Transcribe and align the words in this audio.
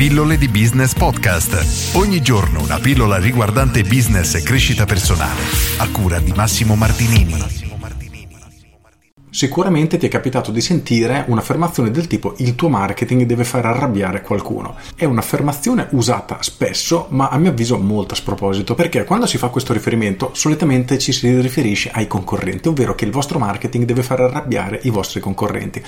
Pillole 0.00 0.38
di 0.38 0.48
Business 0.48 0.94
Podcast. 0.94 1.94
Ogni 1.94 2.22
giorno 2.22 2.62
una 2.62 2.78
pillola 2.78 3.18
riguardante 3.18 3.82
business 3.82 4.34
e 4.34 4.42
crescita 4.42 4.86
personale. 4.86 5.42
A 5.76 5.90
cura 5.90 6.18
di 6.20 6.32
Massimo 6.34 6.74
Martinini. 6.74 7.36
Sicuramente 9.28 9.98
ti 9.98 10.06
è 10.06 10.08
capitato 10.08 10.50
di 10.52 10.62
sentire 10.62 11.26
un'affermazione 11.28 11.90
del 11.90 12.06
tipo 12.06 12.34
il 12.38 12.54
tuo 12.54 12.70
marketing 12.70 13.24
deve 13.24 13.44
far 13.44 13.66
arrabbiare 13.66 14.22
qualcuno. 14.22 14.74
È 14.96 15.04
un'affermazione 15.04 15.88
usata 15.90 16.38
spesso, 16.40 17.08
ma 17.10 17.28
a 17.28 17.36
mio 17.36 17.50
avviso 17.50 17.76
molto 17.76 18.14
a 18.14 18.16
sproposito, 18.16 18.74
perché 18.74 19.04
quando 19.04 19.26
si 19.26 19.36
fa 19.36 19.48
questo 19.48 19.74
riferimento 19.74 20.30
solitamente 20.32 20.98
ci 20.98 21.12
si 21.12 21.38
riferisce 21.42 21.90
ai 21.92 22.06
concorrenti, 22.06 22.68
ovvero 22.68 22.94
che 22.94 23.04
il 23.04 23.10
vostro 23.10 23.38
marketing 23.38 23.84
deve 23.84 24.02
far 24.02 24.20
arrabbiare 24.20 24.80
i 24.84 24.88
vostri 24.88 25.20
concorrenti. 25.20 25.82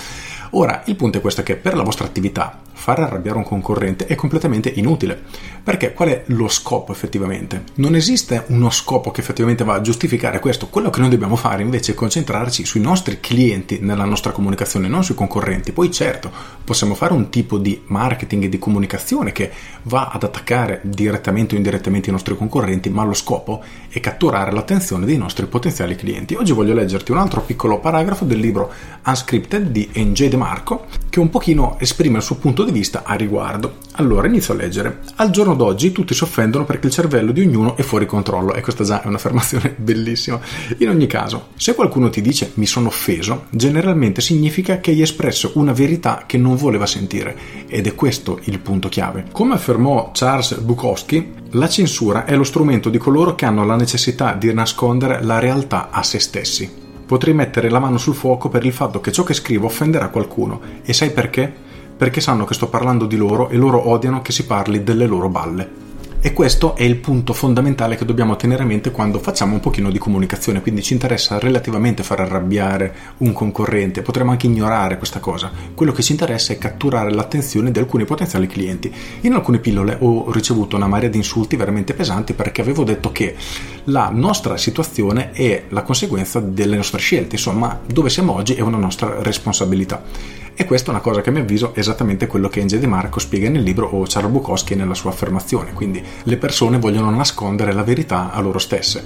Ora, 0.50 0.82
il 0.84 0.96
punto 0.96 1.16
è 1.16 1.20
questo 1.22 1.42
che 1.42 1.56
per 1.56 1.74
la 1.74 1.82
vostra 1.82 2.04
attività 2.04 2.60
far 2.82 2.98
arrabbiare 2.98 3.38
un 3.38 3.44
concorrente 3.44 4.06
è 4.06 4.16
completamente 4.16 4.68
inutile, 4.74 5.16
perché 5.62 5.92
qual 5.92 6.08
è 6.08 6.22
lo 6.26 6.48
scopo 6.48 6.90
effettivamente? 6.90 7.62
Non 7.74 7.94
esiste 7.94 8.42
uno 8.48 8.70
scopo 8.70 9.12
che 9.12 9.20
effettivamente 9.20 9.62
va 9.62 9.74
a 9.74 9.80
giustificare 9.80 10.40
questo, 10.40 10.66
quello 10.66 10.90
che 10.90 10.98
noi 10.98 11.08
dobbiamo 11.08 11.36
fare 11.36 11.62
invece 11.62 11.92
è 11.92 11.94
concentrarci 11.94 12.64
sui 12.64 12.80
nostri 12.80 13.20
clienti 13.20 13.78
nella 13.80 14.04
nostra 14.04 14.32
comunicazione, 14.32 14.88
non 14.88 15.04
sui 15.04 15.14
concorrenti. 15.14 15.70
Poi 15.70 15.92
certo, 15.92 16.32
possiamo 16.64 16.96
fare 16.96 17.12
un 17.12 17.30
tipo 17.30 17.56
di 17.56 17.82
marketing 17.86 18.42
e 18.42 18.48
di 18.48 18.58
comunicazione 18.58 19.30
che 19.30 19.52
va 19.82 20.08
ad 20.12 20.24
attaccare 20.24 20.80
direttamente 20.82 21.54
o 21.54 21.58
indirettamente 21.58 22.08
i 22.08 22.12
nostri 22.12 22.36
concorrenti, 22.36 22.90
ma 22.90 23.04
lo 23.04 23.14
scopo 23.14 23.62
è 23.88 24.00
catturare 24.00 24.50
l'attenzione 24.50 25.06
dei 25.06 25.18
nostri 25.18 25.46
potenziali 25.46 25.94
clienti. 25.94 26.34
Oggi 26.34 26.50
voglio 26.50 26.74
leggerti 26.74 27.12
un 27.12 27.18
altro 27.18 27.42
piccolo 27.42 27.78
paragrafo 27.78 28.24
del 28.24 28.40
libro 28.40 28.72
Unscripted 29.06 29.68
di 29.68 29.88
NJ 29.94 30.26
De 30.26 30.36
Marco 30.36 30.86
che 31.08 31.20
un 31.20 31.30
pochino 31.30 31.76
esprime 31.78 32.16
il 32.16 32.24
suo 32.24 32.36
punto 32.36 32.64
di 32.64 32.71
vista 32.72 33.02
a 33.04 33.14
riguardo. 33.14 33.76
Allora 33.92 34.26
inizio 34.26 34.54
a 34.54 34.56
leggere. 34.56 35.00
Al 35.16 35.30
giorno 35.30 35.54
d'oggi 35.54 35.92
tutti 35.92 36.14
si 36.14 36.24
offendono 36.24 36.64
perché 36.64 36.86
il 36.86 36.92
cervello 36.92 37.30
di 37.30 37.42
ognuno 37.42 37.76
è 37.76 37.82
fuori 37.82 38.06
controllo 38.06 38.54
e 38.54 38.60
questa 38.60 38.84
già 38.84 39.02
è 39.02 39.06
un'affermazione 39.06 39.74
bellissima. 39.78 40.40
In 40.78 40.88
ogni 40.88 41.06
caso, 41.06 41.48
se 41.56 41.74
qualcuno 41.74 42.10
ti 42.10 42.20
dice 42.20 42.52
mi 42.54 42.66
sono 42.66 42.88
offeso 42.88 43.44
generalmente 43.50 44.20
significa 44.20 44.80
che 44.80 44.90
hai 44.90 45.02
espresso 45.02 45.52
una 45.54 45.72
verità 45.72 46.24
che 46.26 46.38
non 46.38 46.56
voleva 46.56 46.86
sentire 46.86 47.36
ed 47.68 47.86
è 47.86 47.94
questo 47.94 48.40
il 48.44 48.58
punto 48.58 48.88
chiave. 48.88 49.26
Come 49.30 49.54
affermò 49.54 50.10
Charles 50.12 50.58
Bukowski, 50.58 51.32
la 51.50 51.68
censura 51.68 52.24
è 52.24 52.34
lo 52.34 52.44
strumento 52.44 52.88
di 52.88 52.98
coloro 52.98 53.34
che 53.34 53.44
hanno 53.44 53.64
la 53.64 53.76
necessità 53.76 54.32
di 54.32 54.52
nascondere 54.52 55.22
la 55.22 55.38
realtà 55.38 55.90
a 55.90 56.02
se 56.02 56.18
stessi. 56.18 56.80
Potrei 57.04 57.34
mettere 57.34 57.68
la 57.68 57.78
mano 57.78 57.98
sul 57.98 58.14
fuoco 58.14 58.48
per 58.48 58.64
il 58.64 58.72
fatto 58.72 59.00
che 59.00 59.12
ciò 59.12 59.22
che 59.22 59.34
scrivo 59.34 59.66
offenderà 59.66 60.08
qualcuno 60.08 60.60
e 60.82 60.94
sai 60.94 61.10
perché? 61.10 61.70
Perché 62.02 62.20
sanno 62.20 62.44
che 62.44 62.54
sto 62.54 62.66
parlando 62.66 63.06
di 63.06 63.14
loro 63.14 63.48
e 63.48 63.56
loro 63.56 63.88
odiano 63.88 64.22
che 64.22 64.32
si 64.32 64.44
parli 64.44 64.82
delle 64.82 65.06
loro 65.06 65.28
balle. 65.28 65.70
E 66.18 66.32
questo 66.32 66.74
è 66.74 66.82
il 66.82 66.96
punto 66.96 67.32
fondamentale 67.32 67.94
che 67.94 68.04
dobbiamo 68.04 68.34
tenere 68.34 68.64
a 68.64 68.66
mente 68.66 68.90
quando 68.90 69.20
facciamo 69.20 69.54
un 69.54 69.60
pochino 69.60 69.88
di 69.88 69.98
comunicazione, 69.98 70.62
quindi 70.62 70.82
ci 70.82 70.94
interessa 70.94 71.38
relativamente 71.38 72.02
far 72.02 72.18
arrabbiare 72.18 72.94
un 73.18 73.32
concorrente, 73.32 74.02
potremmo 74.02 74.32
anche 74.32 74.46
ignorare 74.46 74.98
questa 74.98 75.20
cosa. 75.20 75.52
Quello 75.74 75.92
che 75.92 76.02
ci 76.02 76.10
interessa 76.10 76.52
è 76.52 76.58
catturare 76.58 77.12
l'attenzione 77.12 77.70
di 77.70 77.78
alcuni 77.78 78.04
potenziali 78.04 78.48
clienti. 78.48 78.92
In 79.20 79.34
alcune 79.34 79.60
pillole 79.60 79.96
ho 80.00 80.32
ricevuto 80.32 80.74
una 80.74 80.88
marea 80.88 81.08
di 81.08 81.18
insulti 81.18 81.54
veramente 81.54 81.94
pesanti 81.94 82.32
perché 82.32 82.62
avevo 82.62 82.82
detto 82.82 83.12
che 83.12 83.36
la 83.84 84.10
nostra 84.12 84.56
situazione 84.56 85.30
è 85.30 85.66
la 85.68 85.82
conseguenza 85.82 86.40
delle 86.40 86.74
nostre 86.74 86.98
scelte, 86.98 87.36
insomma, 87.36 87.78
dove 87.86 88.10
siamo 88.10 88.32
oggi 88.34 88.54
è 88.54 88.60
una 88.60 88.76
nostra 88.76 89.22
responsabilità. 89.22 90.40
E 90.54 90.64
questa 90.66 90.88
è 90.88 90.90
una 90.90 91.02
cosa 91.02 91.22
che 91.22 91.30
a 91.30 91.32
mio 91.32 91.42
avviso 91.42 91.74
è 91.74 91.78
esattamente 91.78 92.26
quello 92.26 92.48
che 92.48 92.60
Enge 92.60 92.78
De 92.78 92.86
Marco 92.86 93.18
spiega 93.18 93.48
nel 93.48 93.62
libro 93.62 93.88
o 93.88 94.04
Charles 94.06 94.32
Bukowski 94.32 94.74
nella 94.74 94.94
sua 94.94 95.10
affermazione, 95.10 95.72
quindi 95.72 96.02
le 96.24 96.36
persone 96.36 96.78
vogliono 96.78 97.10
nascondere 97.10 97.72
la 97.72 97.82
verità 97.82 98.30
a 98.32 98.40
loro 98.40 98.58
stesse. 98.58 99.04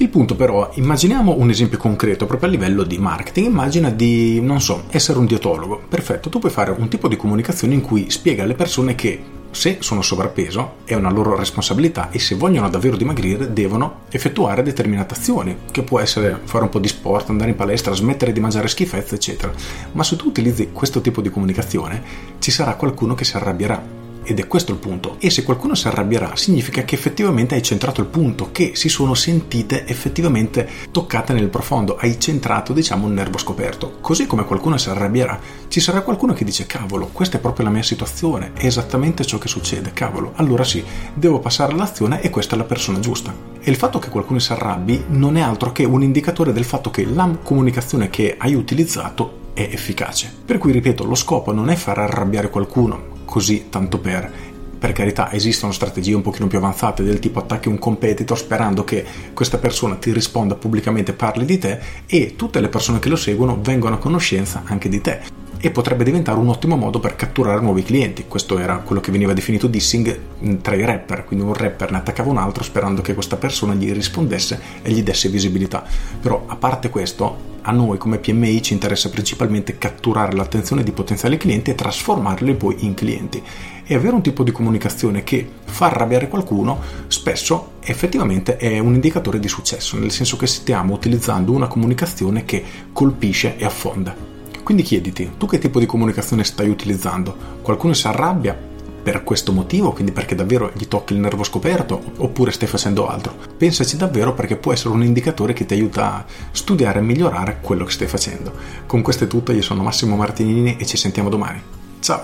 Il 0.00 0.08
punto 0.08 0.36
però, 0.36 0.70
immaginiamo 0.74 1.34
un 1.36 1.50
esempio 1.50 1.76
concreto 1.76 2.24
proprio 2.24 2.48
a 2.48 2.52
livello 2.52 2.84
di 2.84 2.98
marketing, 2.98 3.48
immagina 3.48 3.90
di, 3.90 4.40
non 4.40 4.60
so, 4.60 4.84
essere 4.90 5.18
un 5.18 5.26
dietologo. 5.26 5.82
Perfetto, 5.88 6.28
tu 6.28 6.38
puoi 6.38 6.52
fare 6.52 6.70
un 6.70 6.88
tipo 6.88 7.08
di 7.08 7.16
comunicazione 7.16 7.74
in 7.74 7.80
cui 7.80 8.08
spiega 8.08 8.44
alle 8.44 8.54
persone 8.54 8.94
che 8.94 9.20
se 9.50 9.78
sono 9.80 10.02
sovrappeso 10.02 10.76
è 10.84 10.94
una 10.94 11.10
loro 11.10 11.36
responsabilità 11.36 12.10
e 12.10 12.18
se 12.18 12.34
vogliono 12.34 12.68
davvero 12.68 12.96
dimagrire 12.96 13.52
devono 13.52 14.02
effettuare 14.10 14.62
determinate 14.62 15.14
azioni, 15.14 15.56
che 15.70 15.82
può 15.82 16.00
essere 16.00 16.40
fare 16.44 16.64
un 16.64 16.70
po' 16.70 16.78
di 16.78 16.88
sport, 16.88 17.30
andare 17.30 17.50
in 17.50 17.56
palestra, 17.56 17.94
smettere 17.94 18.32
di 18.32 18.40
mangiare 18.40 18.68
schifezze, 18.68 19.16
eccetera. 19.16 19.52
Ma 19.92 20.04
se 20.04 20.16
tu 20.16 20.28
utilizzi 20.28 20.70
questo 20.72 21.00
tipo 21.00 21.20
di 21.20 21.30
comunicazione, 21.30 22.02
ci 22.38 22.50
sarà 22.50 22.74
qualcuno 22.74 23.14
che 23.14 23.24
si 23.24 23.36
arrabbierà 23.36 23.97
ed 24.28 24.38
è 24.40 24.46
questo 24.46 24.72
il 24.72 24.78
punto. 24.78 25.16
E 25.20 25.30
se 25.30 25.42
qualcuno 25.42 25.74
si 25.74 25.88
arrabbierà, 25.88 26.36
significa 26.36 26.82
che 26.82 26.94
effettivamente 26.94 27.54
hai 27.54 27.62
centrato 27.62 28.02
il 28.02 28.08
punto, 28.08 28.50
che 28.52 28.72
si 28.74 28.90
sono 28.90 29.14
sentite 29.14 29.86
effettivamente 29.86 30.68
toccate 30.90 31.32
nel 31.32 31.48
profondo, 31.48 31.96
hai 31.96 32.20
centrato, 32.20 32.74
diciamo, 32.74 33.06
un 33.06 33.14
nervo 33.14 33.38
scoperto. 33.38 33.96
Così 34.02 34.26
come 34.26 34.44
qualcuno 34.44 34.76
si 34.76 34.90
arrabbierà, 34.90 35.40
ci 35.68 35.80
sarà 35.80 36.02
qualcuno 36.02 36.34
che 36.34 36.44
dice, 36.44 36.66
cavolo, 36.66 37.08
questa 37.10 37.38
è 37.38 37.40
proprio 37.40 37.64
la 37.64 37.72
mia 37.72 37.82
situazione, 37.82 38.52
è 38.52 38.66
esattamente 38.66 39.24
ciò 39.24 39.38
che 39.38 39.48
succede, 39.48 39.94
cavolo, 39.94 40.32
allora 40.36 40.62
sì, 40.62 40.84
devo 41.14 41.38
passare 41.38 41.72
all'azione 41.72 42.20
e 42.20 42.28
questa 42.28 42.54
è 42.54 42.58
la 42.58 42.64
persona 42.64 43.00
giusta. 43.00 43.34
E 43.58 43.70
il 43.70 43.76
fatto 43.76 43.98
che 43.98 44.10
qualcuno 44.10 44.40
si 44.40 44.52
arrabbi 44.52 45.04
non 45.08 45.38
è 45.38 45.40
altro 45.40 45.72
che 45.72 45.84
un 45.84 46.02
indicatore 46.02 46.52
del 46.52 46.64
fatto 46.64 46.90
che 46.90 47.06
la 47.06 47.34
comunicazione 47.42 48.10
che 48.10 48.34
hai 48.38 48.54
utilizzato 48.54 49.46
è 49.54 49.62
efficace. 49.72 50.30
Per 50.44 50.58
cui 50.58 50.72
ripeto, 50.72 51.04
lo 51.04 51.14
scopo 51.14 51.50
non 51.50 51.70
è 51.70 51.76
far 51.76 51.98
arrabbiare 51.98 52.50
qualcuno, 52.50 53.16
così 53.28 53.66
tanto 53.68 53.98
per. 53.98 54.56
Per 54.78 54.92
carità, 54.92 55.32
esistono 55.32 55.72
strategie 55.72 56.14
un 56.14 56.22
pochino 56.22 56.46
più 56.46 56.58
avanzate 56.58 57.02
del 57.02 57.18
tipo 57.18 57.40
attacchi 57.40 57.68
un 57.68 57.78
competitor 57.78 58.38
sperando 58.38 58.84
che 58.84 59.04
questa 59.34 59.58
persona 59.58 59.96
ti 59.96 60.12
risponda 60.12 60.54
pubblicamente, 60.54 61.12
parli 61.12 61.44
di 61.44 61.58
te 61.58 61.78
e 62.06 62.34
tutte 62.36 62.60
le 62.60 62.68
persone 62.68 63.00
che 63.00 63.08
lo 63.08 63.16
seguono 63.16 63.58
vengono 63.60 63.96
a 63.96 63.98
conoscenza 63.98 64.62
anche 64.64 64.88
di 64.88 65.00
te 65.00 65.37
e 65.60 65.70
potrebbe 65.70 66.04
diventare 66.04 66.38
un 66.38 66.48
ottimo 66.48 66.76
modo 66.76 67.00
per 67.00 67.16
catturare 67.16 67.60
nuovi 67.60 67.82
clienti. 67.82 68.26
Questo 68.28 68.58
era 68.58 68.78
quello 68.78 69.00
che 69.00 69.10
veniva 69.10 69.32
definito 69.32 69.66
dissing 69.66 70.60
tra 70.62 70.74
i 70.74 70.84
rapper, 70.84 71.24
quindi 71.24 71.44
un 71.44 71.54
rapper 71.54 71.90
ne 71.90 71.98
attaccava 71.98 72.30
un 72.30 72.38
altro 72.38 72.62
sperando 72.62 73.02
che 73.02 73.14
questa 73.14 73.36
persona 73.36 73.74
gli 73.74 73.92
rispondesse 73.92 74.60
e 74.82 74.92
gli 74.92 75.02
desse 75.02 75.28
visibilità. 75.28 75.84
Però 76.20 76.44
a 76.46 76.56
parte 76.56 76.90
questo, 76.90 77.56
a 77.62 77.72
noi 77.72 77.98
come 77.98 78.18
PMI 78.18 78.62
ci 78.62 78.72
interessa 78.72 79.10
principalmente 79.10 79.78
catturare 79.78 80.34
l'attenzione 80.34 80.82
di 80.82 80.92
potenziali 80.92 81.36
clienti 81.36 81.70
e 81.70 81.74
trasformarli 81.74 82.54
poi 82.54 82.76
in 82.84 82.94
clienti. 82.94 83.42
E 83.90 83.94
avere 83.94 84.14
un 84.14 84.22
tipo 84.22 84.42
di 84.42 84.52
comunicazione 84.52 85.24
che 85.24 85.48
fa 85.64 85.86
arrabbiare 85.86 86.28
qualcuno 86.28 86.78
spesso 87.08 87.72
effettivamente 87.80 88.58
è 88.58 88.78
un 88.78 88.94
indicatore 88.94 89.40
di 89.40 89.48
successo, 89.48 89.98
nel 89.98 90.10
senso 90.10 90.36
che 90.36 90.46
stiamo 90.46 90.92
utilizzando 90.92 91.52
una 91.52 91.68
comunicazione 91.68 92.44
che 92.44 92.62
colpisce 92.92 93.56
e 93.56 93.64
affonda. 93.64 94.37
Quindi 94.68 94.84
chiediti, 94.84 95.30
tu 95.38 95.46
che 95.46 95.56
tipo 95.56 95.78
di 95.78 95.86
comunicazione 95.86 96.44
stai 96.44 96.68
utilizzando? 96.68 97.34
Qualcuno 97.62 97.94
si 97.94 98.06
arrabbia? 98.06 98.66
per 99.02 99.24
questo 99.24 99.52
motivo, 99.52 99.92
quindi 99.92 100.12
perché 100.12 100.34
davvero 100.34 100.70
gli 100.74 100.86
tocchi 100.86 101.14
il 101.14 101.20
nervo 101.20 101.42
scoperto, 101.42 101.98
oppure 102.18 102.50
stai 102.50 102.68
facendo 102.68 103.08
altro. 103.08 103.34
Pensaci 103.56 103.96
davvero 103.96 104.34
perché 104.34 104.56
può 104.56 104.74
essere 104.74 104.92
un 104.92 105.02
indicatore 105.02 105.54
che 105.54 105.64
ti 105.64 105.72
aiuta 105.72 106.16
a 106.16 106.24
studiare 106.50 106.98
e 106.98 107.02
migliorare 107.02 107.60
quello 107.62 107.84
che 107.84 107.92
stai 107.92 108.08
facendo. 108.08 108.52
Con 108.84 109.00
questo 109.00 109.24
è 109.24 109.26
tutto, 109.26 109.52
io 109.52 109.62
sono 109.62 109.82
Massimo 109.82 110.16
Martinini 110.16 110.76
e 110.76 110.84
ci 110.84 110.98
sentiamo 110.98 111.30
domani. 111.30 111.62
Ciao! 112.00 112.20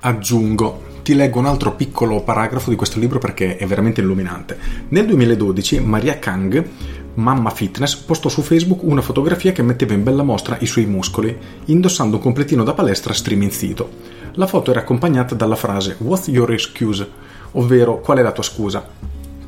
Aggiungo 0.00 0.88
ti 1.02 1.14
leggo 1.14 1.38
un 1.38 1.46
altro 1.46 1.74
piccolo 1.74 2.22
paragrafo 2.22 2.70
di 2.70 2.76
questo 2.76 3.00
libro 3.00 3.18
perché 3.18 3.56
è 3.56 3.66
veramente 3.66 4.00
illuminante. 4.00 4.58
Nel 4.88 5.06
2012 5.06 5.80
Maria 5.80 6.18
Kang 6.18 6.64
Mamma 7.14 7.50
Fitness 7.50 7.96
postò 7.96 8.28
su 8.28 8.42
Facebook 8.42 8.82
una 8.82 9.00
fotografia 9.00 9.52
che 9.52 9.62
metteva 9.62 9.94
in 9.94 10.02
bella 10.02 10.22
mostra 10.22 10.56
i 10.60 10.66
suoi 10.66 10.86
muscoli, 10.86 11.36
indossando 11.66 12.16
un 12.16 12.22
completino 12.22 12.64
da 12.64 12.72
palestra 12.72 13.12
striminzito. 13.12 13.88
La 14.34 14.46
foto 14.46 14.70
era 14.70 14.80
accompagnata 14.80 15.34
dalla 15.34 15.56
frase 15.56 15.96
What's 15.98 16.28
your 16.28 16.52
excuse? 16.52 17.28
ovvero 17.52 18.00
qual 18.00 18.18
è 18.18 18.22
la 18.22 18.32
tua 18.32 18.42
scusa? 18.42 18.86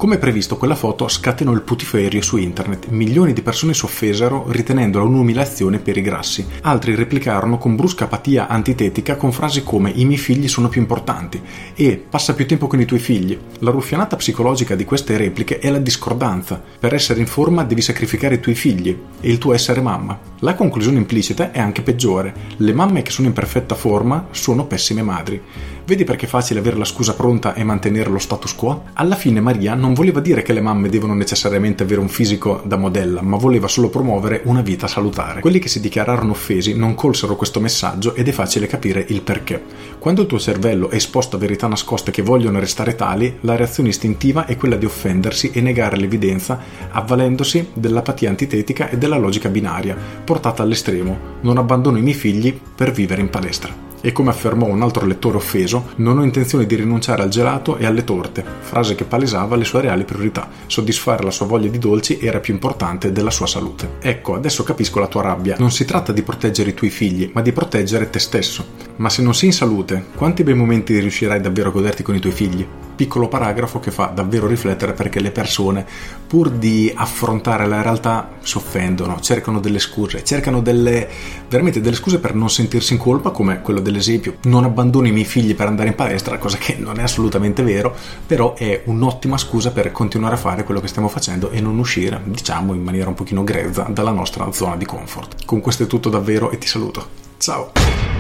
Come 0.03 0.19
previsto, 0.19 0.57
quella 0.57 0.75
foto 0.75 1.07
scatenò 1.07 1.53
il 1.53 1.63
putiferio 1.63 2.21
su 2.23 2.37
internet. 2.37 2.89
Milioni 2.89 3.33
di 3.33 3.41
persone 3.41 3.73
si 3.73 3.85
offesero 3.85 4.47
ritenendola 4.49 5.05
un'umiliazione 5.05 5.79
per 5.79 5.97
i 5.97 6.03
grassi. 6.03 6.45
Altri 6.63 6.97
replicarono 6.97 7.57
con 7.57 7.77
brusca 7.77 8.07
apatia 8.07 8.49
antitetica 8.49 9.15
con 9.15 9.31
frasi 9.31 9.63
come 9.63 9.93
i 9.95 10.05
miei 10.05 10.19
figli 10.19 10.49
sono 10.49 10.69
più 10.69 10.81
importanti 10.81 11.41
e 11.77 12.05
passa 12.11 12.35
più 12.35 12.49
tempo 12.49 12.67
con 12.67 12.81
i 12.81 12.85
tuoi 12.85 12.99
figli. 12.99 13.39
La 13.61 13.71
ruffianata 13.71 14.17
psicologica 14.17 14.75
di 14.75 14.85
queste 14.85 15.17
repliche 15.17 15.61
è 15.61 15.71
la 15.71 15.79
discordanza. 15.79 16.61
Per 16.81 16.93
essere 16.93 17.21
in 17.21 17.29
forma 17.29 17.63
devi 17.63 17.81
sacrificare 17.81 18.35
i 18.35 18.41
tuoi 18.41 18.57
figli 18.57 18.99
e 19.21 19.31
il 19.31 19.39
tuo 19.39 19.55
essere 19.55 19.81
mamma. 19.81 20.19
La 20.41 20.57
conclusione 20.57 20.99
implicita 20.99 21.53
è 21.53 21.61
anche 21.61 21.83
peggiore. 21.83 22.35
Le 22.57 22.73
mamme 22.73 23.03
che 23.03 23.13
sono 23.13 23.29
in 23.29 23.35
perfetta 23.35 23.77
forma 23.77 24.27
sono 24.33 24.67
pessime 24.67 25.03
madri. 25.03 25.41
Vedi 25.85 26.05
perché 26.05 26.27
è 26.27 26.29
facile 26.29 26.61
avere 26.61 26.77
la 26.77 26.85
scusa 26.85 27.15
pronta 27.15 27.55
e 27.55 27.65
mantenere 27.65 28.09
lo 28.09 28.21
status 28.21 28.55
quo? 28.55 28.85
Alla 28.93 29.17
fine 29.17 29.41
Maria 29.41 29.75
non 29.75 29.95
voleva 29.95 30.21
dire 30.21 30.43
che 30.43 30.53
le 30.53 30.61
mamme 30.61 30.89
devono 30.89 31.13
necessariamente 31.13 31.83
avere 31.83 32.01
un 32.01 32.09
fisico 32.09 32.63
da 32.65 32.77
modella, 32.77 33.21
ma 33.21 33.37
voleva 33.37 33.67
solo 33.67 33.89
promuovere 33.89 34.43
una 34.45 34.61
vita 34.61 34.87
salutare. 34.87 35.41
Quelli 35.41 35.59
che 35.59 35.67
si 35.67 35.81
dichiararono 35.81 36.31
offesi 36.31 36.77
non 36.77 36.95
colsero 36.95 37.35
questo 37.35 37.59
messaggio 37.59 38.15
ed 38.15 38.29
è 38.29 38.33
facile 38.33 38.69
capire 38.69 39.05
il 39.09 39.23
perché. 39.23 39.61
Quando 39.99 40.21
il 40.23 40.29
tuo 40.29 40.39
cervello 40.39 40.89
è 40.89 40.95
esposto 40.95 41.35
a 41.35 41.41
verità 41.41 41.67
nascoste 41.67 42.13
che 42.13 42.23
vogliono 42.23 42.61
restare 42.61 42.95
tali, 42.95 43.39
la 43.41 43.57
reazione 43.57 43.89
istintiva 43.89 44.47
è 44.47 44.57
quella 44.57 44.77
di 44.77 44.85
offendersi 44.85 45.51
e 45.53 45.61
negare 45.61 45.97
l'evidenza 45.97 46.61
avvalendosi 46.91 47.71
dell'apatia 47.75 48.29
antitetica 48.29 48.89
e 48.89 48.99
della 48.99 49.17
logica 49.17 49.49
binaria, 49.49 49.97
portata 50.25 50.63
all'estremo. 50.63 51.41
Non 51.41 51.59
abbandono 51.59 51.99
i 51.99 52.03
miei 52.03 52.15
figli 52.15 52.57
per 52.75 52.93
vivere 52.93 53.21
in 53.21 53.31
palestra. 53.31 53.92
E 54.05 54.11
come 54.11 54.31
affermò 54.31 54.67
un 54.67 54.83
altro 54.83 55.07
lettore 55.07 55.37
offeso, 55.37 55.93
non 55.97 56.19
ho 56.19 56.25
intenzione 56.25 56.67
di 56.67 56.75
rinunciare 56.75 57.23
al 57.23 57.29
gelato 57.29 57.77
e 57.77 57.87
alle 57.87 58.03
torte, 58.03 58.45
frase 58.59 58.97
che 58.97 59.05
palesava 59.05 59.55
le 59.55 59.65
sue 59.65 59.81
reali 59.83 60.03
priorità. 60.03 60.49
Soddisfare 60.67 61.23
la 61.23 61.31
sua 61.31 61.47
voglia 61.47 61.71
di 61.71 61.79
dolci 61.79 62.19
era 62.21 62.41
più 62.41 62.53
importante 62.53 63.13
della 63.13 63.31
sua 63.31 63.47
salute. 63.47 63.93
Ecco, 64.01 64.35
adesso 64.35 64.65
capisco 64.65 64.99
la 64.99 65.07
tua 65.07 65.23
rabbia. 65.23 65.55
Non 65.57 65.71
si 65.71 65.85
tratta 65.85 66.11
di 66.11 66.23
proteggere 66.23 66.71
i 66.71 66.75
tuoi 66.75 66.91
figli, 66.91 67.31
ma 67.33 67.43
di 67.43 67.53
proteggere 67.53 68.11
te 68.11 68.19
stesso. 68.19 68.67
Ma 68.97 69.09
se 69.09 69.23
non 69.23 69.37
sei 69.37 69.51
in 69.51 69.55
salute, 69.55 70.07
quanti 70.17 70.43
bei 70.43 70.55
momenti 70.55 70.99
riuscirai 70.99 71.41
davvero 71.41 71.69
a 71.69 71.73
goderti 71.73 72.03
con 72.03 72.17
i 72.17 72.21
tuoi 72.21 72.33
figli? 72.33 72.67
Piccolo 73.03 73.27
paragrafo 73.27 73.81
che 73.81 73.91
fa 73.91 74.13
davvero 74.15 74.47
riflettere 74.47 74.93
perché 74.93 75.19
le 75.19 75.33
persone, 75.33 75.85
pur 76.25 76.51
di 76.51 76.93
affrontare 76.95 77.67
la 77.67 77.83
realtà, 77.83 78.35
si 78.43 78.57
offendono, 78.57 79.19
cercano 79.19 79.59
delle 79.59 79.81
scuse, 79.81 80.23
cercano 80.23 80.61
delle, 80.61 81.09
veramente 81.49 81.81
delle 81.81 81.97
scuse 81.97 82.21
per 82.21 82.33
non 82.33 82.49
sentirsi 82.49 82.93
in 82.93 83.01
colpa, 83.01 83.31
come 83.31 83.61
quello 83.61 83.81
dell'esempio, 83.81 84.37
non 84.43 84.63
abbandono 84.63 85.09
i 85.09 85.11
miei 85.11 85.25
figli 85.25 85.57
per 85.57 85.67
andare 85.67 85.89
in 85.89 85.97
palestra, 85.97 86.39
cosa 86.39 86.59
che 86.59 86.77
non 86.79 87.01
è 87.01 87.03
assolutamente 87.03 87.65
vero, 87.65 87.93
però 88.25 88.55
è 88.55 88.83
un'ottima 88.85 89.37
scusa 89.37 89.73
per 89.73 89.91
continuare 89.91 90.37
a 90.37 90.39
fare 90.39 90.63
quello 90.63 90.79
che 90.79 90.87
stiamo 90.87 91.09
facendo 91.09 91.51
e 91.51 91.61
non 91.61 91.79
uscire, 91.79 92.21
diciamo, 92.23 92.73
in 92.73 92.85
maniera 92.85 93.09
un 93.09 93.15
pochino 93.15 93.43
grezza 93.43 93.89
dalla 93.91 94.13
nostra 94.13 94.53
zona 94.53 94.77
di 94.77 94.85
comfort. 94.85 95.45
Con 95.45 95.61
questo 95.61 95.83
è 95.83 95.87
tutto 95.89 96.09
davvero 96.09 96.53
e 96.53 96.59
ti 96.59 96.69
saluto. 96.69 97.05
Ciao! 97.39 98.12